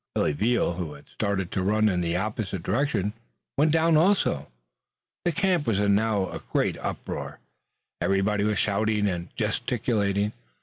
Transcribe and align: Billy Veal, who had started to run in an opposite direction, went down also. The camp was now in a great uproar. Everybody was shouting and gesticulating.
Billy 0.15 0.31
Veal, 0.33 0.73
who 0.73 0.93
had 0.95 1.07
started 1.09 1.51
to 1.51 1.61
run 1.61 1.87
in 1.87 2.03
an 2.03 2.15
opposite 2.19 2.63
direction, 2.63 3.13
went 3.55 3.71
down 3.71 3.95
also. 3.95 4.47
The 5.25 5.31
camp 5.31 5.67
was 5.67 5.79
now 5.79 6.27
in 6.31 6.37
a 6.37 6.41
great 6.51 6.75
uproar. 6.79 7.39
Everybody 8.01 8.43
was 8.43 8.57
shouting 8.57 9.07
and 9.07 9.29
gesticulating. 9.37 10.33